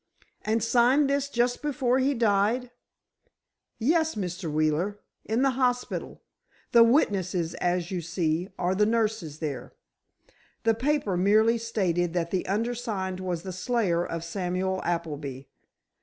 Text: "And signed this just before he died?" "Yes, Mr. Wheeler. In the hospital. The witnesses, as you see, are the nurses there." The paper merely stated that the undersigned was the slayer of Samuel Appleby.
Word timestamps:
"And 0.41 0.63
signed 0.63 1.11
this 1.11 1.29
just 1.29 1.61
before 1.61 1.99
he 1.99 2.15
died?" 2.15 2.71
"Yes, 3.77 4.15
Mr. 4.15 4.51
Wheeler. 4.51 4.99
In 5.25 5.43
the 5.43 5.51
hospital. 5.51 6.23
The 6.71 6.81
witnesses, 6.83 7.53
as 7.53 7.91
you 7.91 8.01
see, 8.01 8.49
are 8.57 8.73
the 8.73 8.87
nurses 8.87 9.37
there." 9.37 9.75
The 10.63 10.73
paper 10.73 11.15
merely 11.17 11.59
stated 11.59 12.13
that 12.13 12.31
the 12.31 12.47
undersigned 12.47 13.19
was 13.19 13.43
the 13.43 13.53
slayer 13.53 14.03
of 14.03 14.23
Samuel 14.23 14.81
Appleby. 14.83 15.41